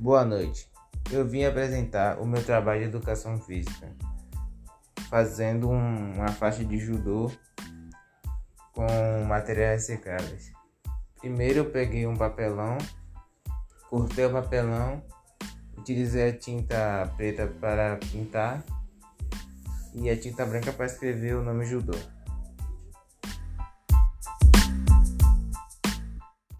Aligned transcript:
Boa 0.00 0.24
noite. 0.24 0.70
Eu 1.10 1.26
vim 1.26 1.42
apresentar 1.42 2.20
o 2.20 2.24
meu 2.24 2.40
trabalho 2.44 2.82
de 2.82 2.86
educação 2.86 3.36
física, 3.40 3.92
fazendo 5.10 5.68
um, 5.68 6.12
uma 6.14 6.28
faixa 6.28 6.64
de 6.64 6.78
judô 6.78 7.28
com 8.72 8.86
materiais 9.26 9.86
secáveis. 9.86 10.52
Primeiro 11.18 11.58
eu 11.58 11.70
peguei 11.72 12.06
um 12.06 12.16
papelão, 12.16 12.78
cortei 13.90 14.24
o 14.24 14.30
papelão, 14.30 15.02
utilizei 15.76 16.30
a 16.30 16.38
tinta 16.38 17.12
preta 17.16 17.48
para 17.60 17.96
pintar 17.96 18.62
e 19.92 20.08
a 20.08 20.16
tinta 20.16 20.46
branca 20.46 20.72
para 20.72 20.86
escrever 20.86 21.34
o 21.34 21.42
nome 21.42 21.64
judô. 21.64 21.98